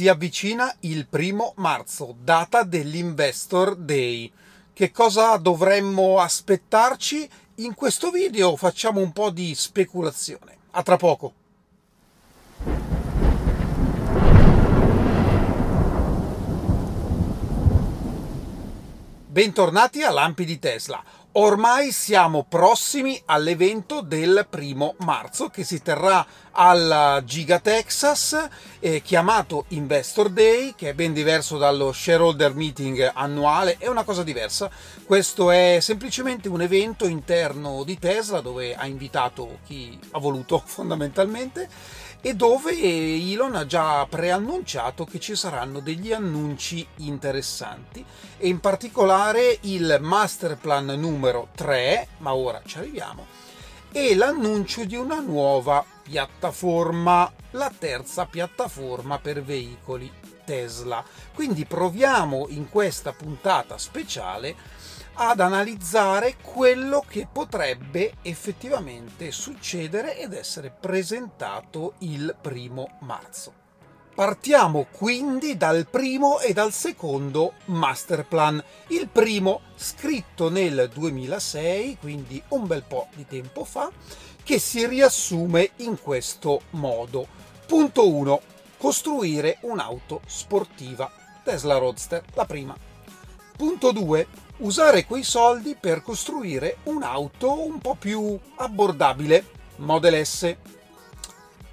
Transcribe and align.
Si 0.00 0.08
avvicina 0.08 0.74
il 0.80 1.06
primo 1.06 1.52
marzo, 1.56 2.16
data 2.18 2.62
dell'Investor 2.62 3.76
Day. 3.76 4.32
Che 4.72 4.90
cosa 4.92 5.36
dovremmo 5.36 6.20
aspettarci? 6.20 7.28
In 7.56 7.74
questo 7.74 8.10
video 8.10 8.56
facciamo 8.56 9.00
un 9.00 9.12
po' 9.12 9.28
di 9.28 9.54
speculazione. 9.54 10.56
A 10.70 10.82
tra 10.82 10.96
poco. 10.96 11.34
Bentornati 19.26 20.02
a 20.02 20.10
Lampi 20.10 20.46
di 20.46 20.58
Tesla. 20.58 21.04
Ormai 21.34 21.92
siamo 21.92 22.44
prossimi 22.48 23.22
all'evento 23.26 24.00
del 24.00 24.48
primo 24.50 24.96
marzo 24.98 25.48
che 25.48 25.62
si 25.62 25.80
terrà 25.80 26.26
al 26.50 27.22
Giga 27.24 27.60
Texas, 27.60 28.48
eh, 28.80 29.00
chiamato 29.00 29.66
Investor 29.68 30.28
Day, 30.28 30.74
che 30.74 30.88
è 30.88 30.92
ben 30.92 31.12
diverso 31.12 31.56
dallo 31.56 31.92
shareholder 31.92 32.52
meeting 32.56 33.12
annuale, 33.14 33.76
è 33.78 33.86
una 33.86 34.02
cosa 34.02 34.24
diversa. 34.24 34.68
Questo 35.04 35.52
è 35.52 35.78
semplicemente 35.80 36.48
un 36.48 36.62
evento 36.62 37.06
interno 37.06 37.84
di 37.84 37.96
Tesla 37.96 38.40
dove 38.40 38.74
ha 38.74 38.86
invitato 38.86 39.58
chi 39.64 39.96
ha 40.10 40.18
voluto 40.18 40.60
fondamentalmente 40.66 41.68
e 42.20 42.34
dove 42.34 42.72
Elon 42.72 43.54
ha 43.54 43.66
già 43.66 44.06
preannunciato 44.06 45.04
che 45.04 45.18
ci 45.18 45.34
saranno 45.34 45.80
degli 45.80 46.12
annunci 46.12 46.86
interessanti 46.96 48.04
e 48.36 48.48
in 48.48 48.60
particolare 48.60 49.58
il 49.62 49.98
master 50.00 50.56
plan 50.56 50.86
numero 50.86 51.48
3, 51.54 52.08
ma 52.18 52.34
ora 52.34 52.60
ci 52.64 52.78
arriviamo, 52.78 53.26
e 53.92 54.14
l'annuncio 54.14 54.84
di 54.84 54.96
una 54.96 55.20
nuova 55.20 55.84
piattaforma, 56.02 57.32
la 57.52 57.72
terza 57.76 58.26
piattaforma 58.26 59.18
per 59.18 59.42
veicoli 59.42 60.10
Tesla. 60.44 61.04
Quindi 61.34 61.64
proviamo 61.64 62.46
in 62.48 62.68
questa 62.68 63.12
puntata 63.12 63.78
speciale 63.78 64.54
ad 65.14 65.40
analizzare 65.40 66.36
quello 66.42 67.04
che 67.06 67.26
potrebbe 67.30 68.14
effettivamente 68.22 69.30
succedere 69.30 70.18
ed 70.18 70.32
essere 70.32 70.70
presentato 70.70 71.94
il 71.98 72.36
primo 72.40 72.98
marzo. 73.00 73.60
Partiamo 74.14 74.86
quindi 74.90 75.56
dal 75.56 75.86
primo 75.88 76.40
e 76.40 76.52
dal 76.52 76.72
secondo 76.72 77.54
master 77.66 78.26
plan. 78.26 78.62
Il 78.88 79.08
primo 79.08 79.62
scritto 79.76 80.50
nel 80.50 80.90
2006, 80.92 81.96
quindi 81.98 82.42
un 82.48 82.66
bel 82.66 82.82
po' 82.82 83.08
di 83.14 83.24
tempo 83.26 83.64
fa, 83.64 83.90
che 84.42 84.58
si 84.58 84.86
riassume 84.86 85.70
in 85.76 85.98
questo 85.98 86.62
modo. 86.70 87.26
Punto 87.66 88.12
1. 88.12 88.40
Costruire 88.76 89.58
un'auto 89.62 90.20
sportiva. 90.26 91.10
Tesla 91.42 91.78
Roadster, 91.78 92.22
la 92.34 92.44
prima. 92.44 92.89
Punto 93.60 93.92
2 93.92 94.26
usare 94.60 95.04
quei 95.04 95.22
soldi 95.22 95.76
per 95.78 96.00
costruire 96.00 96.78
un'auto 96.84 97.62
un 97.62 97.78
po' 97.78 97.94
più 97.94 98.38
abbordabile, 98.56 99.44
Model 99.76 100.24
S. 100.24 100.56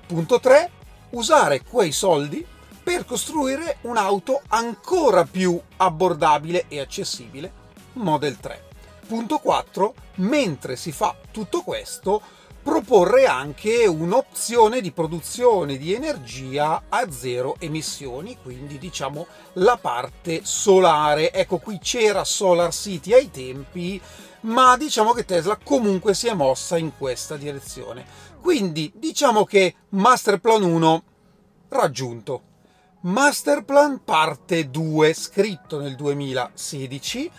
Punto 0.06 0.42
3. 0.42 0.70
Usare 1.12 1.64
quei 1.64 1.94
soldi 1.94 2.46
per 2.84 3.06
costruire 3.06 3.78
un'auto 3.84 4.42
ancora 4.50 5.24
più 5.24 5.58
abbordabile 5.78 6.66
e 6.68 6.82
accessibile, 6.82 7.54
Model 7.94 8.38
3. 8.38 8.64
Punto 9.08 9.38
4. 9.38 9.94
Mentre 10.16 10.76
si 10.76 10.92
fa 10.92 11.16
tutto 11.32 11.62
questo, 11.62 12.22
proporre 12.68 13.28
anche 13.28 13.86
un'opzione 13.86 14.82
di 14.82 14.92
produzione 14.92 15.78
di 15.78 15.94
energia 15.94 16.84
a 16.90 17.10
zero 17.10 17.56
emissioni, 17.60 18.38
quindi 18.44 18.78
diciamo 18.78 19.26
la 19.54 19.78
parte 19.78 20.42
solare. 20.44 21.32
Ecco 21.32 21.60
qui 21.60 21.80
c'era 21.80 22.26
Solar 22.26 22.74
City 22.74 23.14
ai 23.14 23.32
tempi, 23.32 24.02
ma 24.42 24.76
diciamo 24.76 25.14
che 25.14 25.24
Tesla 25.24 25.58
comunque 25.64 26.14
si 26.14 26.28
è 26.28 26.34
mossa 26.34 26.78
in 26.78 26.92
questa 26.98 27.38
direzione. 27.38 28.06
Quindi 28.42 28.92
diciamo 28.94 29.46
che 29.46 29.74
Masterplan 29.92 30.64
1 30.64 31.04
raggiunto. 31.70 32.42
Masterplan 33.00 34.04
parte 34.04 34.70
2 34.70 35.14
scritto 35.14 35.80
nel 35.80 35.96
2016 35.96 37.32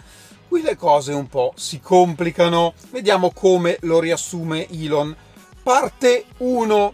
Qui 0.49 0.63
le 0.63 0.77
cose 0.77 1.13
un 1.13 1.29
po' 1.29 1.53
si 1.57 1.79
complicano, 1.79 2.73
vediamo 2.91 3.33
come 3.33 3.77
lo 3.83 4.01
riassume 4.01 4.67
Elon. 4.71 5.15
Parte 5.63 6.25
1. 6.39 6.93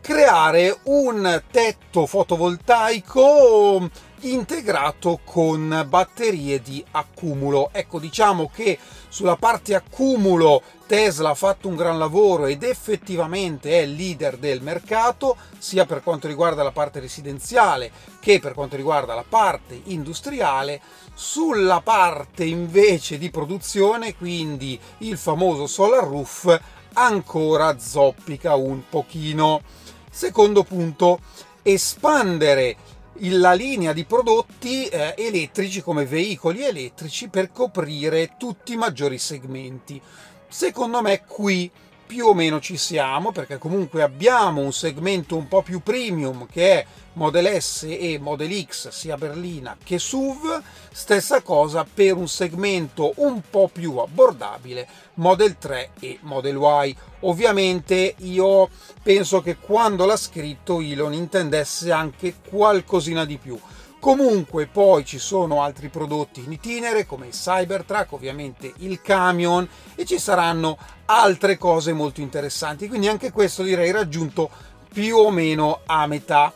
Creare 0.00 0.80
un 0.84 1.42
tetto 1.48 2.06
fotovoltaico 2.06 3.88
integrato 4.20 5.20
con 5.24 5.84
batterie 5.88 6.60
di 6.60 6.84
accumulo. 6.92 7.70
Ecco, 7.72 7.98
diciamo 7.98 8.50
che 8.52 8.78
sulla 9.08 9.36
parte 9.36 9.74
accumulo 9.74 10.62
Tesla 10.86 11.30
ha 11.30 11.34
fatto 11.34 11.68
un 11.68 11.76
gran 11.76 11.98
lavoro 11.98 12.46
ed 12.46 12.62
effettivamente 12.62 13.80
è 13.80 13.86
leader 13.86 14.36
del 14.38 14.62
mercato, 14.62 15.36
sia 15.58 15.84
per 15.84 16.02
quanto 16.02 16.26
riguarda 16.26 16.62
la 16.62 16.72
parte 16.72 17.00
residenziale 17.00 17.90
che 18.20 18.40
per 18.40 18.54
quanto 18.54 18.76
riguarda 18.76 19.14
la 19.14 19.24
parte 19.28 19.80
industriale. 19.84 20.80
Sulla 21.14 21.80
parte 21.80 22.44
invece 22.44 23.18
di 23.18 23.28
produzione, 23.30 24.16
quindi 24.16 24.78
il 24.98 25.18
famoso 25.18 25.66
solar 25.66 26.04
roof, 26.04 26.60
ancora 26.94 27.78
zoppica 27.78 28.54
un 28.54 28.82
pochino. 28.88 29.62
Secondo 30.10 30.62
punto, 30.62 31.18
espandere 31.62 32.76
la 33.20 33.52
linea 33.52 33.92
di 33.92 34.04
prodotti 34.04 34.86
eh, 34.86 35.14
elettrici 35.16 35.80
come 35.80 36.04
veicoli 36.04 36.62
elettrici 36.64 37.28
per 37.28 37.50
coprire 37.52 38.34
tutti 38.38 38.72
i 38.72 38.76
maggiori 38.76 39.18
segmenti. 39.18 40.00
Secondo 40.48 41.02
me 41.02 41.24
qui 41.26 41.70
più 42.08 42.24
o 42.24 42.34
meno 42.34 42.58
ci 42.58 42.78
siamo 42.78 43.32
perché 43.32 43.58
comunque 43.58 44.02
abbiamo 44.02 44.62
un 44.62 44.72
segmento 44.72 45.36
un 45.36 45.46
po' 45.46 45.60
più 45.60 45.82
premium 45.82 46.46
che 46.50 46.72
è 46.72 46.86
Model 47.12 47.60
S 47.60 47.86
e 47.86 48.18
Model 48.18 48.64
X 48.64 48.88
sia 48.88 49.16
berlina 49.16 49.76
che 49.84 49.98
SUV, 49.98 50.62
stessa 50.90 51.42
cosa 51.42 51.84
per 51.84 52.14
un 52.14 52.26
segmento 52.26 53.12
un 53.16 53.42
po' 53.50 53.68
più 53.70 53.98
abbordabile 53.98 54.88
Model 55.14 55.58
3 55.58 55.90
e 56.00 56.18
Model 56.22 56.56
Y. 56.56 56.96
Ovviamente 57.20 58.14
io 58.18 58.70
penso 59.02 59.42
che 59.42 59.58
quando 59.58 60.06
l'ha 60.06 60.16
scritto 60.16 60.80
Elon 60.80 61.12
intendesse 61.12 61.92
anche 61.92 62.36
qualcosina 62.48 63.26
di 63.26 63.36
più 63.36 63.58
Comunque 64.00 64.66
poi 64.66 65.04
ci 65.04 65.18
sono 65.18 65.62
altri 65.62 65.88
prodotti 65.88 66.44
in 66.44 66.52
itinere 66.52 67.04
come 67.04 67.26
il 67.26 67.32
Cybertruck, 67.32 68.12
ovviamente 68.12 68.72
il 68.78 69.02
camion 69.02 69.68
e 69.96 70.04
ci 70.04 70.18
saranno 70.18 70.78
altre 71.06 71.58
cose 71.58 71.92
molto 71.92 72.20
interessanti, 72.20 72.86
quindi 72.86 73.08
anche 73.08 73.32
questo 73.32 73.64
direi 73.64 73.90
raggiunto 73.90 74.50
più 74.92 75.16
o 75.16 75.30
meno 75.30 75.80
a 75.84 76.06
metà. 76.06 76.52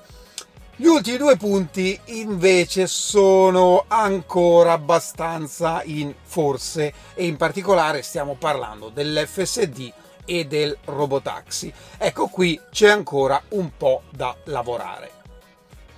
Gli 0.76 0.86
ultimi 0.86 1.16
due 1.16 1.36
punti 1.36 1.98
invece 2.06 2.86
sono 2.86 3.84
ancora 3.88 4.72
abbastanza 4.72 5.82
in 5.84 6.14
forse 6.22 6.92
e 7.14 7.26
in 7.26 7.36
particolare 7.36 8.02
stiamo 8.02 8.36
parlando 8.38 8.88
dell'FSD 8.88 9.92
e 10.24 10.46
del 10.46 10.76
robotaxi. 10.84 11.72
Ecco 11.98 12.28
qui 12.28 12.58
c'è 12.70 12.88
ancora 12.88 13.42
un 13.50 13.70
po' 13.76 14.02
da 14.10 14.34
lavorare. 14.44 15.21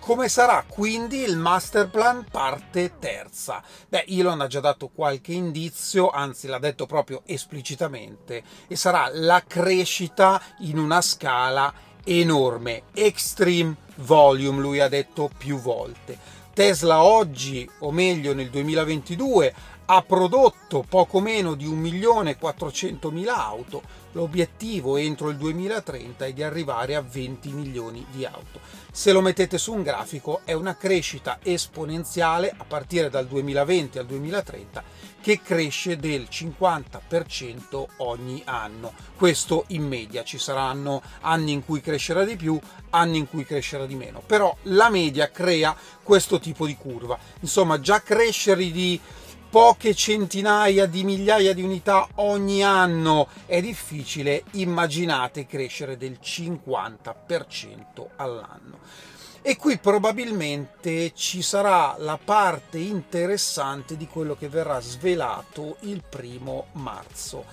Come 0.05 0.29
sarà 0.29 0.67
quindi 0.69 1.23
il 1.23 1.39
master 1.39 1.89
plan 1.89 2.27
parte 2.31 2.99
terza? 2.99 3.63
Beh, 3.89 4.05
Elon 4.07 4.43
ha 4.43 4.47
già 4.47 4.61
dato 4.61 4.91
qualche 4.95 5.33
indizio, 5.33 6.11
anzi 6.11 6.47
l'ha 6.47 6.59
detto 6.59 6.85
proprio 6.85 7.23
esplicitamente, 7.25 8.43
e 8.69 8.77
sarà 8.77 9.09
la 9.11 9.43
crescita 9.47 10.39
in 10.59 10.77
una 10.77 11.01
scala 11.01 11.73
enorme, 12.05 12.83
extreme 12.93 13.77
volume, 13.97 14.61
lui 14.61 14.81
ha 14.81 14.89
detto 14.89 15.31
più 15.39 15.57
volte. 15.57 16.19
Tesla 16.53 17.03
oggi, 17.03 17.67
o 17.79 17.91
meglio 17.91 18.35
nel 18.35 18.51
2022, 18.51 19.55
ha 19.87 20.03
prodotto 20.03 20.85
poco 20.89 21.21
meno 21.21 21.55
di 21.55 21.67
1.400.000 21.67 23.29
auto, 23.29 23.83
l'obiettivo 24.13 24.97
entro 24.97 25.29
il 25.29 25.37
2030 25.37 26.25
è 26.25 26.33
di 26.33 26.43
arrivare 26.43 26.95
a 26.95 27.03
20 27.03 27.51
milioni 27.51 28.07
di 28.11 28.25
auto. 28.25 28.61
Se 28.91 29.13
lo 29.13 29.21
mettete 29.21 29.59
su 29.59 29.73
un 29.73 29.83
grafico 29.83 30.41
è 30.45 30.53
una 30.53 30.77
crescita 30.77 31.39
esponenziale 31.43 32.55
a 32.57 32.65
partire 32.65 33.11
dal 33.11 33.27
2020 33.27 33.99
al 33.99 34.07
2030 34.07 34.83
che 35.21 35.41
cresce 35.43 35.97
del 35.97 36.29
50% 36.31 37.87
ogni 37.97 38.43
anno. 38.45 38.93
Questo 39.17 39.65
in 39.69 39.87
media, 39.87 40.23
ci 40.23 40.39
saranno 40.39 41.03
anni 41.23 41.53
in 41.53 41.65
cui 41.65 41.81
crescerà 41.81 42.25
di 42.25 42.37
più, 42.37 42.59
anni 42.91 43.19
in 43.19 43.29
cui 43.29 43.45
crescerà 43.45 43.87
di 43.87 43.95
meno, 43.95 44.23
però 44.25 44.55
la 44.65 44.91
media 44.91 45.31
crea 45.31 45.75
questo 46.03 46.39
tipo 46.39 46.67
di 46.67 46.77
curva. 46.77 47.19
Insomma, 47.41 47.81
già 47.81 48.03
crescere 48.03 48.71
di 48.71 49.01
poche 49.55 49.95
centinaia 49.95 50.87
di 50.87 51.05
migliaia 51.05 51.55
di 51.55 51.63
unità 51.63 52.09
ogni 52.17 52.65
anno 52.65 53.29
è 53.47 53.61
difficile, 53.61 54.43
immaginate 54.55 55.47
crescere 55.47 55.97
del 55.97 56.19
50% 56.21 58.05
all'anno. 58.17 58.81
E 59.43 59.57
qui 59.57 59.79
probabilmente 59.79 61.13
ci 61.15 61.41
sarà 61.41 61.95
la 61.99 62.19
parte 62.19 62.79
interessante 62.79 63.97
di 63.97 64.09
quello 64.09 64.35
che 64.35 64.49
verrà 64.49 64.81
svelato 64.81 65.77
il 65.83 66.03
primo 66.03 66.67
marzo. 66.73 67.45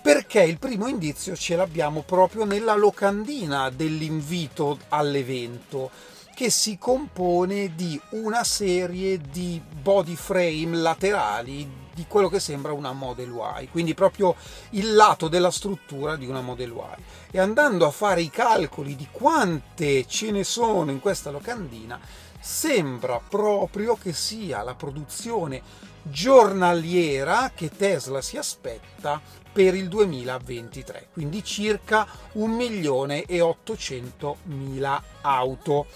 Perché 0.00 0.42
il 0.42 0.60
primo 0.60 0.86
indizio 0.86 1.34
ce 1.34 1.56
l'abbiamo 1.56 2.02
proprio 2.02 2.44
nella 2.44 2.76
locandina 2.76 3.68
dell'invito 3.70 4.78
all'evento, 4.90 5.90
che 6.38 6.50
si 6.50 6.78
compone 6.78 7.74
di 7.74 8.00
una 8.10 8.44
serie 8.44 9.18
di 9.18 9.60
body 9.82 10.14
frame 10.14 10.76
laterali 10.76 11.68
di 11.92 12.04
quello 12.06 12.28
che 12.28 12.38
sembra 12.38 12.72
una 12.72 12.92
Model 12.92 13.34
Y, 13.60 13.68
quindi 13.72 13.92
proprio 13.92 14.36
il 14.70 14.94
lato 14.94 15.26
della 15.26 15.50
struttura 15.50 16.14
di 16.14 16.28
una 16.28 16.40
Model 16.40 16.70
Y. 16.70 17.02
E 17.32 17.40
andando 17.40 17.84
a 17.86 17.90
fare 17.90 18.20
i 18.20 18.30
calcoli 18.30 18.94
di 18.94 19.08
quante 19.10 20.06
ce 20.06 20.30
ne 20.30 20.44
sono 20.44 20.92
in 20.92 21.00
questa 21.00 21.30
locandina, 21.30 21.98
sembra 22.38 23.20
proprio 23.28 23.96
che 23.96 24.12
sia 24.12 24.62
la 24.62 24.76
produzione 24.76 25.60
giornaliera 26.02 27.50
che 27.52 27.68
Tesla 27.68 28.22
si 28.22 28.36
aspetta 28.36 29.20
per 29.52 29.74
il 29.74 29.88
2023, 29.88 31.08
quindi 31.12 31.42
circa 31.42 32.06
1 32.34 32.54
milione 32.54 33.24
e 33.24 33.40
800 33.40 34.36
mila 34.44 35.02
auto. 35.20 35.86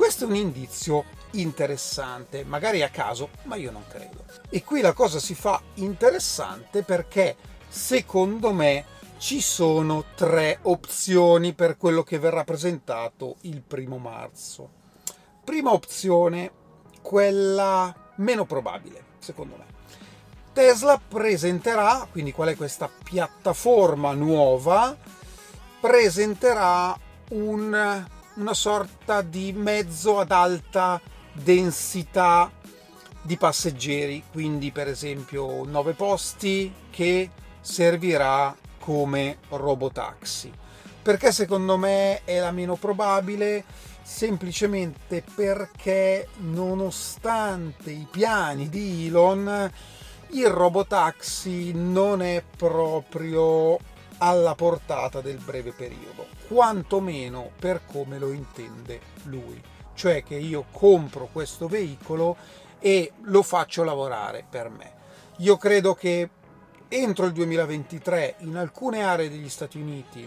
Questo 0.00 0.24
è 0.24 0.28
un 0.28 0.34
indizio 0.34 1.04
interessante, 1.32 2.42
magari 2.42 2.80
a 2.80 2.88
caso, 2.88 3.28
ma 3.42 3.56
io 3.56 3.70
non 3.70 3.84
credo. 3.86 4.24
E 4.48 4.64
qui 4.64 4.80
la 4.80 4.94
cosa 4.94 5.18
si 5.18 5.34
fa 5.34 5.60
interessante 5.74 6.82
perché 6.82 7.36
secondo 7.68 8.50
me 8.54 8.86
ci 9.18 9.42
sono 9.42 10.06
tre 10.14 10.58
opzioni 10.62 11.52
per 11.52 11.76
quello 11.76 12.02
che 12.02 12.18
verrà 12.18 12.44
presentato 12.44 13.36
il 13.42 13.60
primo 13.60 13.98
marzo. 13.98 14.70
Prima 15.44 15.70
opzione, 15.70 16.50
quella 17.02 17.94
meno 18.16 18.46
probabile, 18.46 19.04
secondo 19.18 19.56
me. 19.58 19.64
Tesla 20.54 20.98
presenterà, 20.98 22.08
quindi 22.10 22.32
qual 22.32 22.48
è 22.48 22.56
questa 22.56 22.88
piattaforma 23.04 24.12
nuova, 24.14 24.96
presenterà 25.78 26.98
un, 27.32 28.08
una 28.40 28.54
sorta 28.54 29.20
di 29.20 29.52
mezzo 29.52 30.18
ad 30.18 30.30
alta 30.30 30.98
densità 31.30 32.50
di 33.20 33.36
passeggeri, 33.36 34.24
quindi 34.32 34.70
per 34.70 34.88
esempio 34.88 35.62
9 35.66 35.92
posti 35.92 36.72
che 36.88 37.28
servirà 37.60 38.56
come 38.78 39.36
robotaxi. 39.50 40.50
Perché 41.02 41.32
secondo 41.32 41.76
me 41.76 42.24
è 42.24 42.40
la 42.40 42.50
meno 42.50 42.76
probabile? 42.76 43.62
Semplicemente 44.02 45.22
perché 45.34 46.28
nonostante 46.38 47.90
i 47.90 48.06
piani 48.10 48.70
di 48.70 49.08
Elon, 49.08 49.70
il 50.30 50.48
robotaxi 50.48 51.72
non 51.74 52.22
è 52.22 52.42
proprio 52.56 53.78
alla 54.20 54.54
portata 54.54 55.20
del 55.20 55.38
breve 55.38 55.72
periodo, 55.72 56.26
quantomeno 56.48 57.50
per 57.58 57.82
come 57.84 58.18
lo 58.18 58.32
intende 58.32 59.00
lui 59.24 59.60
cioè 60.00 60.22
che 60.22 60.36
io 60.36 60.64
compro 60.70 61.28
questo 61.30 61.68
veicolo 61.68 62.34
e 62.78 63.12
lo 63.24 63.42
faccio 63.42 63.84
lavorare 63.84 64.46
per 64.48 64.70
me. 64.70 64.92
Io 65.40 65.58
credo 65.58 65.94
che 65.94 66.30
entro 66.88 67.26
il 67.26 67.32
2023 67.32 68.36
in 68.38 68.56
alcune 68.56 69.02
aree 69.02 69.28
degli 69.28 69.50
Stati 69.50 69.78
Uniti 69.78 70.26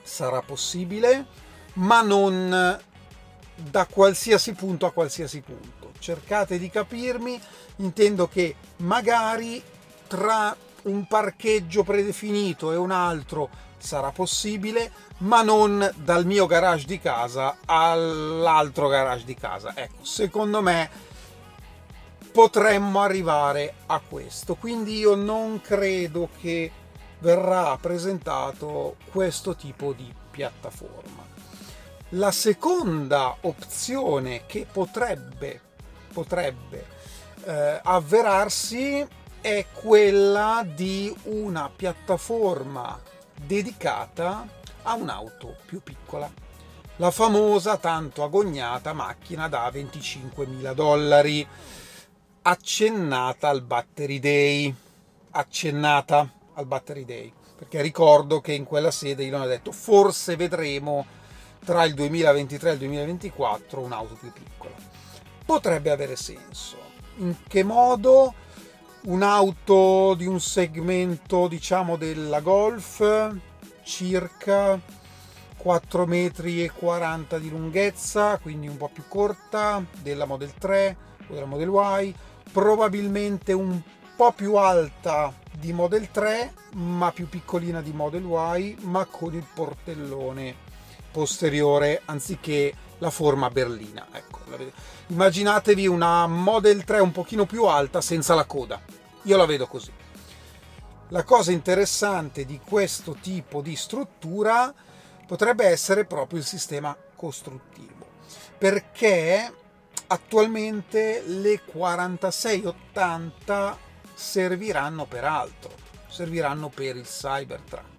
sarà 0.00 0.42
possibile, 0.42 1.26
ma 1.72 2.02
non 2.02 2.80
da 3.56 3.86
qualsiasi 3.86 4.52
punto 4.52 4.86
a 4.86 4.92
qualsiasi 4.92 5.40
punto. 5.40 5.90
Cercate 5.98 6.56
di 6.56 6.70
capirmi, 6.70 7.40
intendo 7.78 8.28
che 8.28 8.54
magari 8.76 9.60
tra 10.06 10.56
un 10.84 11.06
parcheggio 11.06 11.82
predefinito 11.82 12.72
e 12.72 12.76
un 12.76 12.90
altro 12.90 13.48
sarà 13.78 14.10
possibile, 14.10 14.90
ma 15.18 15.42
non 15.42 15.92
dal 15.96 16.24
mio 16.24 16.46
garage 16.46 16.86
di 16.86 16.98
casa 16.98 17.58
all'altro 17.66 18.88
garage 18.88 19.24
di 19.24 19.34
casa. 19.34 19.72
Ecco, 19.74 20.04
secondo 20.04 20.62
me 20.62 21.12
potremmo 22.32 23.00
arrivare 23.00 23.74
a 23.86 24.00
questo. 24.00 24.56
Quindi 24.56 24.98
io 24.98 25.14
non 25.14 25.60
credo 25.60 26.30
che 26.40 26.70
verrà 27.20 27.76
presentato 27.80 28.96
questo 29.10 29.54
tipo 29.54 29.92
di 29.92 30.12
piattaforma. 30.30 31.22
La 32.10 32.32
seconda 32.32 33.36
opzione 33.42 34.46
che 34.46 34.66
potrebbe, 34.70 35.60
potrebbe 36.12 36.86
eh, 37.44 37.80
avverarsi 37.82 39.06
è 39.44 39.66
quella 39.70 40.66
di 40.66 41.14
una 41.24 41.68
piattaforma 41.68 42.98
dedicata 43.34 44.48
a 44.84 44.94
un'auto 44.94 45.56
più 45.66 45.82
piccola. 45.82 46.32
La 46.96 47.10
famosa, 47.10 47.76
tanto 47.76 48.22
agognata 48.22 48.94
macchina 48.94 49.46
da 49.48 49.68
25.000 49.68 50.72
dollari, 50.72 51.46
accennata 52.40 53.50
al 53.50 53.60
Battery 53.60 54.18
Day. 54.18 54.74
Accennata 55.32 56.26
al 56.54 56.64
Battery 56.64 57.04
Day. 57.04 57.30
Perché 57.58 57.82
ricordo 57.82 58.40
che 58.40 58.54
in 58.54 58.64
quella 58.64 58.90
sede 58.90 59.26
Elon 59.26 59.42
ha 59.42 59.46
detto 59.46 59.72
forse 59.72 60.36
vedremo 60.36 61.04
tra 61.62 61.84
il 61.84 61.92
2023 61.92 62.70
e 62.70 62.72
il 62.72 62.78
2024 62.78 63.78
un'auto 63.82 64.14
più 64.14 64.32
piccola. 64.32 64.74
Potrebbe 65.44 65.90
avere 65.90 66.16
senso. 66.16 66.78
In 67.16 67.36
che 67.46 67.62
modo? 67.62 68.36
Un'auto 69.06 70.14
di 70.14 70.24
un 70.24 70.40
segmento, 70.40 71.46
diciamo, 71.46 71.96
della 71.96 72.40
Golf 72.40 73.36
circa 73.82 74.80
4 75.58 76.06
metri 76.06 76.64
e 76.64 76.70
40 76.70 77.38
di 77.38 77.50
lunghezza, 77.50 78.38
quindi 78.38 78.66
un 78.66 78.78
po' 78.78 78.88
più 78.90 79.02
corta 79.06 79.84
della 80.00 80.24
Model 80.24 80.54
3 80.54 80.96
o 81.28 81.34
della 81.34 81.44
Model 81.44 81.68
Y, 82.02 82.14
probabilmente 82.50 83.52
un 83.52 83.78
po' 84.16 84.32
più 84.32 84.54
alta 84.54 85.30
di 85.52 85.74
Model 85.74 86.10
3, 86.10 86.54
ma 86.76 87.12
più 87.12 87.28
piccolina 87.28 87.82
di 87.82 87.92
Model 87.92 88.24
Y, 88.56 88.76
ma 88.84 89.04
con 89.04 89.34
il 89.34 89.46
portellone 89.52 90.54
posteriore 91.12 92.00
anziché 92.06 92.72
la 92.98 93.10
forma 93.10 93.50
berlina. 93.50 94.06
Ecco, 94.12 94.40
immaginatevi 95.08 95.86
una 95.86 96.26
Model 96.26 96.84
3 96.84 97.00
un 97.00 97.12
pochino 97.12 97.46
più 97.46 97.64
alta 97.64 98.00
senza 98.00 98.34
la 98.34 98.44
coda. 98.44 98.80
Io 99.22 99.36
la 99.36 99.46
vedo 99.46 99.66
così. 99.66 99.92
La 101.08 101.22
cosa 101.22 101.52
interessante 101.52 102.44
di 102.44 102.60
questo 102.64 103.16
tipo 103.20 103.60
di 103.60 103.76
struttura 103.76 104.72
potrebbe 105.26 105.66
essere 105.66 106.04
proprio 106.04 106.38
il 106.38 106.44
sistema 106.44 106.96
costruttivo, 107.14 108.06
perché 108.58 109.52
attualmente 110.06 111.22
le 111.26 111.60
4680 111.64 113.78
serviranno 114.14 115.06
per 115.06 115.24
altro, 115.24 115.72
serviranno 116.08 116.68
per 116.68 116.96
il 116.96 117.04
Cybertruck. 117.04 117.93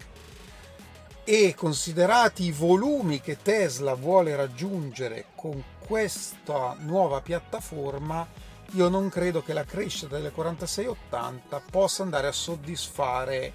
E 1.27 1.55
considerati 1.55 2.43
i 2.43 2.51
volumi 2.51 3.19
che 3.19 3.41
Tesla 3.41 3.95
vuole 3.95 4.35
raggiungere 4.35 5.25
con 5.33 5.63
questa 5.79 6.75
nuova 6.81 7.19
piattaforma, 7.21 8.27
io 8.73 8.89
non 8.89 9.09
credo 9.09 9.41
che 9.41 9.53
la 9.53 9.63
crescita 9.63 10.17
delle 10.17 10.29
4680 10.29 11.61
possa 11.71 12.03
andare 12.03 12.27
a 12.27 12.31
soddisfare 12.31 13.53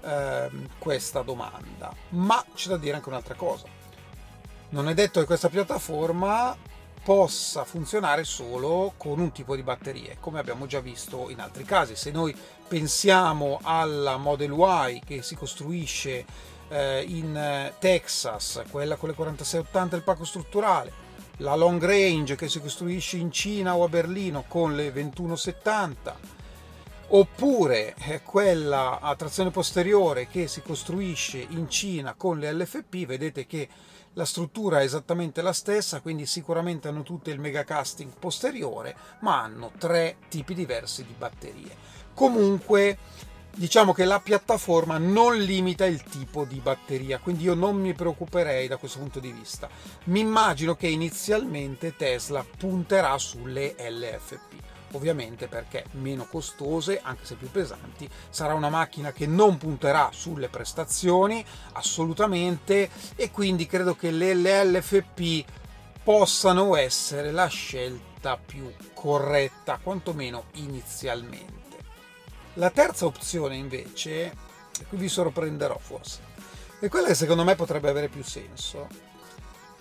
eh, 0.00 0.50
questa 0.78 1.22
domanda. 1.22 1.94
Ma 2.08 2.44
c'è 2.56 2.70
da 2.70 2.76
dire 2.76 2.96
anche 2.96 3.08
un'altra 3.08 3.34
cosa. 3.34 3.66
Non 4.70 4.88
è 4.88 4.94
detto 4.94 5.20
che 5.20 5.26
questa 5.26 5.48
piattaforma 5.48 6.56
possa 7.04 7.64
funzionare 7.64 8.24
solo 8.24 8.94
con 8.96 9.20
un 9.20 9.30
tipo 9.30 9.54
di 9.54 9.62
batterie, 9.62 10.16
come 10.18 10.40
abbiamo 10.40 10.66
già 10.66 10.80
visto 10.80 11.30
in 11.30 11.38
altri 11.38 11.62
casi. 11.62 11.94
Se 11.94 12.10
noi 12.10 12.36
pensiamo 12.66 13.60
alla 13.62 14.16
Model 14.16 14.52
Y 14.52 15.02
che 15.04 15.22
si 15.22 15.36
costruisce 15.36 16.50
eh, 16.68 17.04
in 17.06 17.72
Texas, 17.78 18.62
quella 18.70 18.96
con 18.96 19.08
le 19.08 19.14
4680 19.14 19.96
del 19.96 20.04
pacco 20.04 20.24
strutturale, 20.24 20.92
la 21.38 21.54
long 21.54 21.82
range 21.84 22.36
che 22.36 22.48
si 22.48 22.60
costruisce 22.60 23.16
in 23.16 23.30
Cina 23.30 23.74
o 23.76 23.84
a 23.84 23.88
Berlino 23.88 24.44
con 24.46 24.74
le 24.74 24.92
2170, 24.92 26.16
oppure 27.08 27.94
eh, 28.06 28.22
quella 28.22 29.00
a 29.00 29.14
trazione 29.16 29.50
posteriore 29.50 30.28
che 30.28 30.48
si 30.48 30.62
costruisce 30.62 31.44
in 31.50 31.68
Cina 31.68 32.14
con 32.14 32.38
le 32.38 32.52
LFP, 32.52 33.06
vedete 33.06 33.46
che 33.46 33.68
la 34.14 34.24
struttura 34.24 34.80
è 34.80 34.84
esattamente 34.84 35.40
la 35.40 35.52
stessa, 35.52 36.00
quindi 36.00 36.26
sicuramente 36.26 36.88
hanno 36.88 37.02
tutte 37.02 37.30
il 37.30 37.40
megacasting 37.40 38.12
posteriore, 38.18 38.94
ma 39.20 39.42
hanno 39.42 39.72
tre 39.78 40.16
tipi 40.28 40.54
diversi 40.54 41.04
di 41.04 41.14
batterie. 41.16 41.74
Comunque 42.14 42.98
diciamo 43.54 43.92
che 43.92 44.04
la 44.04 44.20
piattaforma 44.20 44.98
non 44.98 45.36
limita 45.36 45.84
il 45.84 46.02
tipo 46.02 46.44
di 46.44 46.60
batteria, 46.60 47.18
quindi 47.18 47.44
io 47.44 47.54
non 47.54 47.76
mi 47.76 47.92
preoccuperei 47.94 48.68
da 48.68 48.76
questo 48.76 48.98
punto 48.98 49.20
di 49.20 49.32
vista. 49.32 49.68
Mi 50.04 50.20
immagino 50.20 50.74
che 50.74 50.88
inizialmente 50.88 51.96
Tesla 51.96 52.44
punterà 52.56 53.18
sulle 53.18 53.74
LFP. 53.78 54.70
Ovviamente 54.94 55.48
perché 55.48 55.86
meno 55.92 56.26
costose, 56.26 57.00
anche 57.02 57.24
se 57.24 57.36
più 57.36 57.50
pesanti, 57.50 58.08
sarà 58.28 58.52
una 58.54 58.68
macchina 58.68 59.12
che 59.12 59.26
non 59.26 59.56
punterà 59.56 60.10
sulle 60.12 60.48
prestazioni 60.48 61.42
assolutamente 61.72 62.90
e 63.16 63.30
quindi 63.30 63.66
credo 63.66 63.94
che 63.94 64.10
le 64.10 64.34
LFP 64.64 65.44
possano 66.02 66.76
essere 66.76 67.30
la 67.30 67.46
scelta 67.46 68.36
più 68.36 68.70
corretta, 68.92 69.78
quantomeno 69.82 70.44
inizialmente. 70.54 71.61
La 72.56 72.68
terza 72.68 73.06
opzione 73.06 73.56
invece, 73.56 74.36
qui 74.90 74.98
vi 74.98 75.08
sorprenderò 75.08 75.78
forse, 75.78 76.20
è 76.80 76.88
quella 76.90 77.06
che 77.06 77.14
secondo 77.14 77.44
me 77.44 77.54
potrebbe 77.54 77.88
avere 77.88 78.08
più 78.08 78.22
senso. 78.22 78.88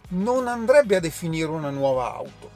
Non 0.10 0.48
andrebbe 0.48 0.96
a 0.96 1.02
definire 1.02 1.50
una 1.50 1.70
nuova 1.70 2.14
auto, 2.16 2.50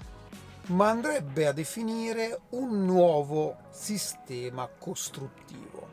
ma 0.67 0.87
andrebbe 0.87 1.47
a 1.47 1.51
definire 1.51 2.39
un 2.51 2.85
nuovo 2.85 3.57
sistema 3.71 4.69
costruttivo. 4.79 5.89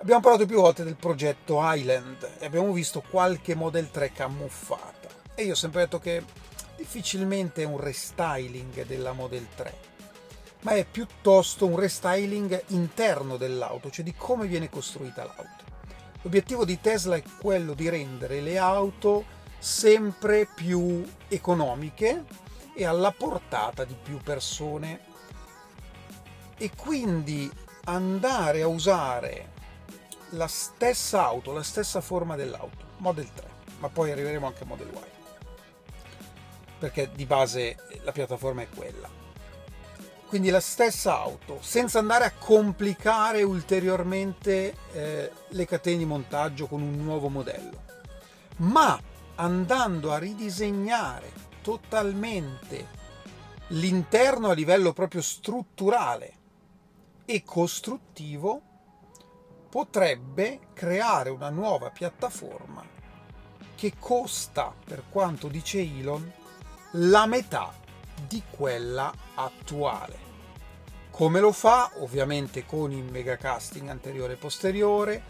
Abbiamo 0.00 0.20
parlato 0.20 0.44
più 0.44 0.60
volte 0.60 0.84
del 0.84 0.96
progetto 0.96 1.60
Island 1.62 2.28
e 2.38 2.44
abbiamo 2.44 2.72
visto 2.72 3.02
qualche 3.08 3.54
Model 3.54 3.90
3 3.90 4.12
camuffata. 4.12 5.08
E 5.34 5.44
io 5.44 5.52
ho 5.52 5.56
sempre 5.56 5.80
detto 5.80 5.98
che 5.98 6.22
difficilmente 6.76 7.62
è 7.62 7.66
un 7.66 7.80
restyling 7.80 8.84
della 8.84 9.12
Model 9.12 9.46
3 9.56 9.96
ma 10.62 10.72
è 10.72 10.84
piuttosto 10.84 11.66
un 11.66 11.78
restyling 11.78 12.64
interno 12.68 13.36
dell'auto, 13.36 13.90
cioè 13.90 14.04
di 14.04 14.14
come 14.14 14.46
viene 14.46 14.68
costruita 14.68 15.24
l'auto. 15.24 15.66
L'obiettivo 16.22 16.64
di 16.64 16.80
Tesla 16.80 17.16
è 17.16 17.22
quello 17.40 17.74
di 17.74 17.88
rendere 17.88 18.40
le 18.40 18.58
auto 18.58 19.36
sempre 19.58 20.46
più 20.52 21.04
economiche 21.28 22.24
e 22.74 22.84
alla 22.84 23.12
portata 23.12 23.84
di 23.84 23.94
più 24.00 24.18
persone 24.18 25.00
e 26.56 26.70
quindi 26.76 27.50
andare 27.84 28.62
a 28.62 28.66
usare 28.66 29.52
la 30.30 30.48
stessa 30.48 31.24
auto, 31.24 31.52
la 31.52 31.62
stessa 31.62 32.00
forma 32.00 32.36
dell'auto, 32.36 32.84
Model 32.98 33.32
3, 33.32 33.48
ma 33.78 33.88
poi 33.88 34.10
arriveremo 34.10 34.46
anche 34.46 34.64
a 34.64 34.66
Model 34.66 34.88
Y, 34.88 35.00
perché 36.78 37.10
di 37.14 37.24
base 37.26 37.76
la 38.02 38.12
piattaforma 38.12 38.62
è 38.62 38.68
quella 38.68 39.08
quindi 40.28 40.50
la 40.50 40.60
stessa 40.60 41.18
auto, 41.18 41.58
senza 41.62 41.98
andare 41.98 42.26
a 42.26 42.32
complicare 42.32 43.42
ulteriormente 43.42 44.76
eh, 44.92 45.32
le 45.48 45.66
catene 45.66 45.96
di 45.96 46.04
montaggio 46.04 46.66
con 46.66 46.82
un 46.82 47.02
nuovo 47.02 47.30
modello, 47.30 47.82
ma 48.58 49.00
andando 49.36 50.12
a 50.12 50.18
ridisegnare 50.18 51.32
totalmente 51.62 52.96
l'interno 53.68 54.50
a 54.50 54.52
livello 54.52 54.92
proprio 54.92 55.22
strutturale 55.22 56.32
e 57.24 57.42
costruttivo, 57.42 58.60
potrebbe 59.70 60.60
creare 60.74 61.30
una 61.30 61.48
nuova 61.48 61.90
piattaforma 61.90 62.84
che 63.74 63.94
costa, 63.98 64.74
per 64.84 65.04
quanto 65.08 65.48
dice 65.48 65.80
Elon, 65.80 66.32
la 66.92 67.26
metà 67.26 67.72
di 68.26 68.42
quella 68.50 69.12
attuale. 69.34 70.26
Come 71.10 71.40
lo 71.40 71.52
fa? 71.52 71.90
Ovviamente 71.96 72.64
con 72.64 72.92
il 72.92 73.02
megacasting 73.02 73.88
anteriore 73.88 74.34
e 74.34 74.36
posteriore, 74.36 75.22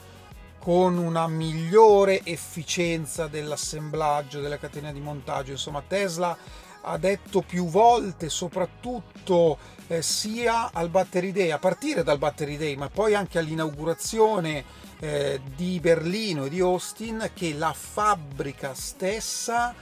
con 0.59 0.99
una 0.99 1.27
migliore 1.29 2.25
efficienza 2.25 3.27
dell'assemblaggio, 3.27 4.41
della 4.41 4.59
catena 4.59 4.93
di 4.93 5.01
montaggio. 5.01 5.53
Insomma, 5.53 5.83
Tesla 5.87 6.37
ha 6.83 6.99
detto 6.99 7.41
più 7.41 7.67
volte, 7.67 8.29
soprattutto 8.29 9.59
eh, 9.87 10.03
sia 10.03 10.71
al 10.73 10.91
Battery 10.91 11.33
Day, 11.33 11.51
a 11.51 11.59
partire 11.59 12.03
dal 12.03 12.19
Battery 12.19 12.57
Day, 12.57 12.77
ma 12.77 12.89
poi 12.89 13.15
anche 13.15 13.39
all'inaugurazione 13.39 14.65
eh, 15.01 15.41
di 15.55 15.81
Berlino 15.81 16.45
e 16.45 16.51
di 16.51 16.61
Austin, 16.61 17.31
che 17.33 17.55
la 17.55 17.73
fabbrica 17.73 18.75
stessa 18.75 19.75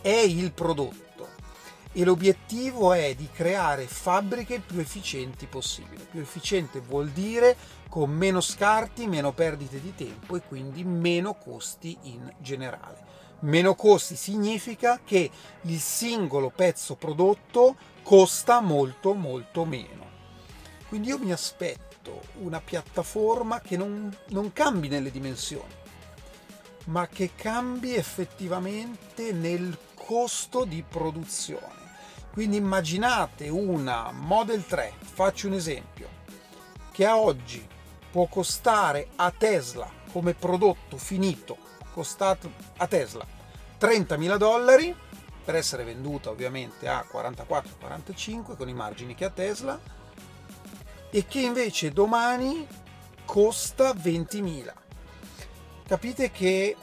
è 0.00 0.08
il 0.08 0.52
prodotto 0.52 1.13
e 1.96 2.04
l'obiettivo 2.04 2.92
è 2.92 3.14
di 3.14 3.28
creare 3.32 3.86
fabbriche 3.86 4.58
più 4.58 4.80
efficienti 4.80 5.46
possibile. 5.46 6.02
Più 6.02 6.20
efficiente 6.20 6.80
vuol 6.80 7.10
dire 7.10 7.56
con 7.88 8.10
meno 8.10 8.40
scarti, 8.40 9.06
meno 9.06 9.32
perdite 9.32 9.80
di 9.80 9.94
tempo 9.94 10.34
e 10.34 10.42
quindi 10.42 10.82
meno 10.82 11.34
costi 11.34 11.96
in 12.02 12.32
generale. 12.38 13.12
Meno 13.40 13.76
costi 13.76 14.16
significa 14.16 15.00
che 15.04 15.30
il 15.62 15.78
singolo 15.78 16.50
pezzo 16.50 16.96
prodotto 16.96 17.76
costa 18.02 18.60
molto 18.60 19.14
molto 19.14 19.64
meno. 19.64 20.10
Quindi 20.88 21.08
io 21.08 21.18
mi 21.18 21.30
aspetto 21.30 22.22
una 22.40 22.60
piattaforma 22.60 23.60
che 23.60 23.76
non, 23.76 24.12
non 24.30 24.52
cambi 24.52 24.88
nelle 24.88 25.12
dimensioni, 25.12 25.72
ma 26.86 27.06
che 27.06 27.30
cambi 27.36 27.94
effettivamente 27.94 29.32
nel 29.32 29.78
costo 29.94 30.64
di 30.64 30.82
produzione 30.86 31.83
quindi 32.34 32.56
immaginate 32.56 33.48
una 33.48 34.10
Model 34.10 34.66
3, 34.66 34.94
faccio 34.98 35.46
un 35.46 35.52
esempio, 35.52 36.08
che 36.90 37.06
a 37.06 37.16
oggi 37.16 37.64
può 38.10 38.26
costare 38.26 39.10
a 39.14 39.30
Tesla 39.30 39.88
come 40.10 40.34
prodotto 40.34 40.96
finito, 40.96 41.56
costato 41.92 42.50
a 42.78 42.88
Tesla 42.88 43.24
30.000 43.78 44.36
dollari 44.36 44.92
per 45.44 45.54
essere 45.54 45.84
venduta 45.84 46.30
ovviamente 46.30 46.88
a 46.88 47.06
44-45 47.08 48.56
con 48.56 48.68
i 48.68 48.74
margini 48.74 49.14
che 49.14 49.26
ha 49.26 49.30
Tesla 49.30 49.78
e 51.10 51.26
che 51.28 51.38
invece 51.38 51.92
domani 51.92 52.66
costa 53.24 53.92
20.000. 53.92 54.72
Capite 55.86 56.32
che 56.32 56.76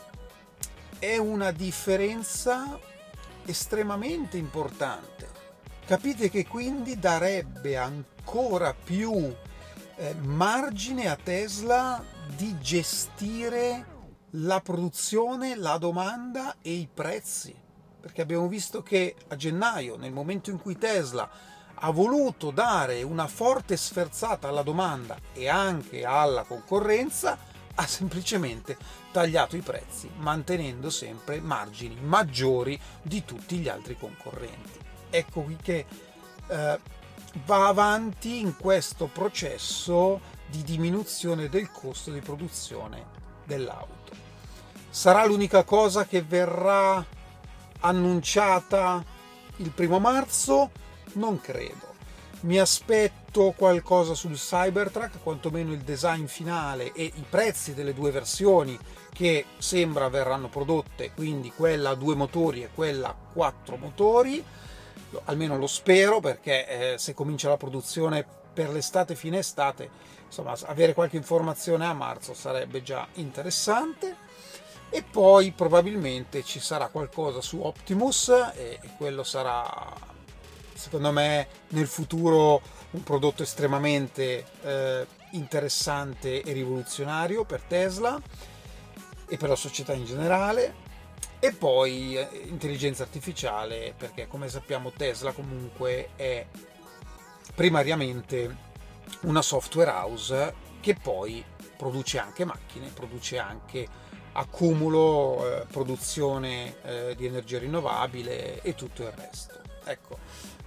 è 0.98 1.18
una 1.18 1.52
differenza 1.52 2.80
estremamente 3.44 4.38
importante 4.38 5.31
Capite 5.92 6.30
che 6.30 6.48
quindi 6.48 6.98
darebbe 6.98 7.76
ancora 7.76 8.74
più 8.74 9.36
eh, 9.98 10.16
margine 10.22 11.10
a 11.10 11.18
Tesla 11.22 12.02
di 12.34 12.58
gestire 12.60 13.86
la 14.30 14.62
produzione, 14.62 15.58
la 15.58 15.78
domanda 15.78 16.56
e 16.62 16.72
i 16.72 16.88
prezzi. 16.88 17.54
Perché 18.00 18.22
abbiamo 18.22 18.48
visto 18.48 18.82
che 18.82 19.18
a 19.28 19.36
gennaio, 19.36 19.98
nel 19.98 20.14
momento 20.14 20.50
in 20.50 20.62
cui 20.62 20.78
Tesla 20.78 21.30
ha 21.74 21.92
voluto 21.92 22.52
dare 22.52 23.04
una 23.04 23.28
forte 23.28 23.76
sferzata 23.76 24.48
alla 24.48 24.64
domanda 24.64 25.18
e 25.34 25.50
anche 25.50 26.06
alla 26.06 26.44
concorrenza, 26.44 27.38
ha 27.76 27.86
semplicemente 27.86 28.78
tagliato 29.12 29.58
i 29.58 29.62
prezzi, 29.62 30.10
mantenendo 30.20 30.90
sempre 30.90 31.42
margini 31.42 31.98
maggiori 32.00 32.80
di 33.02 33.26
tutti 33.26 33.58
gli 33.58 33.68
altri 33.68 33.98
concorrenti 33.98 34.82
ecco 35.12 35.42
qui 35.42 35.58
che 35.62 35.86
eh, 36.48 36.80
va 37.46 37.68
avanti 37.68 38.40
in 38.40 38.56
questo 38.58 39.06
processo 39.06 40.20
di 40.48 40.64
diminuzione 40.64 41.48
del 41.48 41.72
costo 41.72 42.12
di 42.12 42.20
produzione 42.20 43.06
dell'auto. 43.46 44.12
Sarà 44.90 45.26
l'unica 45.26 45.64
cosa 45.64 46.06
che 46.06 46.22
verrà 46.22 47.04
annunciata 47.80 49.04
il 49.58 49.72
primo 49.72 50.00
marzo? 50.00 50.72
Non 51.14 51.40
credo. 51.40 51.90
Mi 52.42 52.58
aspetto 52.58 53.54
qualcosa 53.56 54.16
sul 54.16 54.36
Cybertruck, 54.36 55.22
quantomeno 55.22 55.72
il 55.72 55.82
design 55.82 56.26
finale 56.26 56.92
e 56.92 57.04
i 57.04 57.26
prezzi 57.30 57.74
delle 57.74 57.94
due 57.94 58.12
versioni 58.12 58.78
che 59.14 59.46
sembra 59.60 60.10
verranno 60.10 60.50
prodotte, 60.50 61.12
quindi 61.14 61.52
quella 61.56 61.92
a 61.92 61.96
due 61.96 62.16
motori 62.16 62.64
e 62.64 62.70
quella 62.74 63.10
a 63.10 63.16
quattro 63.32 63.78
motori 63.78 64.44
almeno 65.26 65.58
lo 65.58 65.68
spero 65.68 66.20
perché 66.20 66.94
eh, 66.94 66.98
se 66.98 67.14
comincia 67.14 67.50
la 67.50 67.58
produzione 67.58 68.26
per 68.54 68.70
l'estate, 68.70 69.16
fine 69.16 69.40
estate, 69.40 69.90
insomma 70.26 70.56
avere 70.66 70.94
qualche 70.94 71.18
informazione 71.18 71.86
a 71.86 71.94
marzo 71.94 72.34
sarebbe 72.34 72.84
già 72.84 73.08
interessante. 73.14 74.30
E 74.94 75.04
poi 75.04 75.52
probabilmente 75.52 76.44
ci 76.44 76.60
sarà 76.60 76.88
qualcosa 76.88 77.40
su 77.40 77.62
Optimus 77.62 78.28
e, 78.28 78.78
e 78.82 78.90
quello 78.98 79.24
sarà 79.24 80.10
secondo 80.74 81.12
me 81.12 81.48
nel 81.70 81.88
futuro 81.88 82.62
un 82.92 83.04
prodotto 83.04 83.44
estremamente 83.44 84.46
eh, 84.64 85.06
interessante 85.32 86.42
e 86.42 86.52
rivoluzionario 86.52 87.46
per 87.46 87.62
Tesla 87.62 88.20
e 89.28 89.38
per 89.38 89.48
la 89.48 89.56
società 89.56 89.94
in 89.94 90.06
generale 90.06 90.81
e 91.44 91.54
poi 91.54 92.16
eh, 92.16 92.46
intelligenza 92.46 93.02
artificiale, 93.02 93.96
perché 93.98 94.28
come 94.28 94.48
sappiamo 94.48 94.92
Tesla 94.92 95.32
comunque 95.32 96.10
è 96.16 96.46
primariamente 97.56 98.56
una 99.22 99.42
software 99.42 99.90
house 99.90 100.54
che 100.80 100.94
poi 100.94 101.44
produce 101.76 102.20
anche 102.20 102.46
macchine, 102.46 102.90
produce 102.94 103.40
anche 103.40 103.88
accumulo, 104.34 105.62
eh, 105.62 105.66
produzione 105.66 106.76
eh, 106.84 107.16
di 107.16 107.26
energia 107.26 107.58
rinnovabile 107.58 108.62
e 108.62 108.76
tutto 108.76 109.02
il 109.02 109.12
resto. 109.12 109.60
Ecco, 109.84 110.20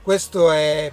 questo 0.03 0.51
è 0.51 0.93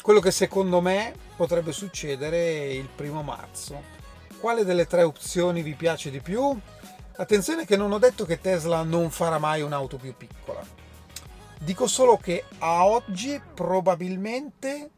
quello 0.00 0.20
che 0.20 0.30
secondo 0.30 0.80
me 0.80 1.14
potrebbe 1.36 1.72
succedere 1.72 2.72
il 2.72 2.88
primo 2.88 3.22
marzo. 3.22 3.94
Quale 4.40 4.64
delle 4.64 4.86
tre 4.86 5.02
opzioni 5.02 5.60
vi 5.60 5.74
piace 5.74 6.10
di 6.10 6.20
più? 6.20 6.58
Attenzione 7.18 7.64
che 7.64 7.78
non 7.78 7.92
ho 7.92 7.98
detto 7.98 8.26
che 8.26 8.42
Tesla 8.42 8.82
non 8.82 9.10
farà 9.10 9.38
mai 9.38 9.62
un'auto 9.62 9.96
più 9.96 10.14
piccola. 10.14 10.62
Dico 11.58 11.86
solo 11.86 12.18
che 12.18 12.44
a 12.58 12.84
oggi 12.84 13.40
probabilmente 13.54 14.90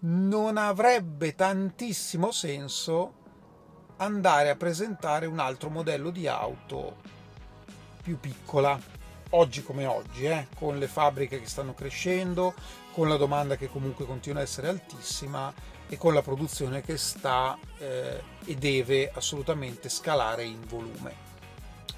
non 0.00 0.56
avrebbe 0.56 1.34
tantissimo 1.34 2.30
senso 2.30 3.22
andare 3.96 4.50
a 4.50 4.54
presentare 4.54 5.26
un 5.26 5.40
altro 5.40 5.70
modello 5.70 6.10
di 6.10 6.28
auto 6.28 6.98
più 8.00 8.20
piccola. 8.20 8.78
Oggi 9.30 9.64
come 9.64 9.86
oggi, 9.86 10.26
eh, 10.26 10.46
con 10.54 10.78
le 10.78 10.86
fabbriche 10.86 11.40
che 11.40 11.48
stanno 11.48 11.74
crescendo, 11.74 12.54
con 12.92 13.08
la 13.08 13.16
domanda 13.16 13.56
che 13.56 13.68
comunque 13.68 14.06
continua 14.06 14.38
a 14.38 14.44
essere 14.44 14.68
altissima 14.68 15.52
e 15.88 15.96
con 15.96 16.14
la 16.14 16.22
produzione 16.22 16.80
che 16.80 16.96
sta 16.96 17.58
eh, 17.78 18.22
e 18.44 18.54
deve 18.54 19.10
assolutamente 19.12 19.88
scalare 19.88 20.44
in 20.44 20.60
volume. 20.64 21.23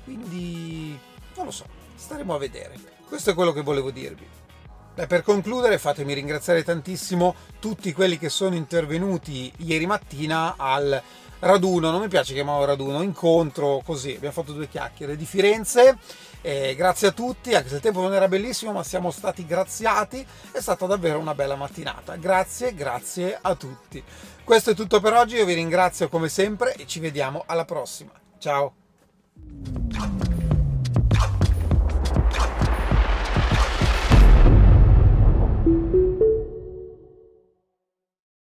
Quindi 0.07 0.97
non 1.35 1.47
lo 1.47 1.51
so, 1.51 1.67
staremo 1.97 2.33
a 2.33 2.39
vedere. 2.39 2.79
Questo 3.09 3.31
è 3.31 3.35
quello 3.35 3.53
che 3.53 3.63
volevo 3.63 3.91
dirvi. 3.91 4.25
Beh, 4.95 5.09
per 5.09 5.23
concludere 5.23 5.79
fatemi 5.79 6.15
ringraziare 6.15 6.63
tantissimo 6.63 7.35
tutti 7.59 7.93
quelli 7.93 8.17
che 8.17 8.29
sono 8.29 8.55
intervenuti 8.55 9.53
ieri 9.59 9.85
mattina 9.85 10.55
al 10.57 11.03
raduno, 11.41 11.91
non 11.91 12.01
mi 12.01 12.09
piace 12.09 12.35
chiamarlo 12.35 12.65
raduno, 12.65 13.03
incontro, 13.03 13.83
così, 13.85 14.15
abbiamo 14.15 14.33
fatto 14.33 14.53
due 14.53 14.69
chiacchiere 14.69 15.17
di 15.17 15.27
Firenze. 15.27 15.99
Eh, 16.41 16.75
grazie 16.77 17.09
a 17.09 17.13
tutti, 17.13 17.55
anche 17.55 17.69
se 17.69 17.75
il 17.75 17.81
tempo 17.81 18.01
non 18.01 18.15
era 18.15 18.29
bellissimo, 18.29 18.71
ma 18.73 18.85
siamo 18.85 19.11
stati 19.11 19.45
graziati, 19.45 20.25
è 20.53 20.61
stata 20.61 20.87
davvero 20.87 21.19
una 21.19 21.35
bella 21.35 21.57
mattinata. 21.57 22.15
Grazie, 22.15 22.73
grazie 22.75 23.37
a 23.41 23.57
tutti. 23.57 24.03
Questo 24.45 24.71
è 24.71 24.75
tutto 24.75 25.01
per 25.01 25.13
oggi, 25.15 25.35
io 25.35 25.45
vi 25.45 25.55
ringrazio 25.55 26.09
come 26.09 26.29
sempre 26.29 26.75
e 26.75 26.87
ci 26.87 27.01
vediamo 27.01 27.43
alla 27.47 27.65
prossima. 27.65 28.13
Ciao! 28.39 29.75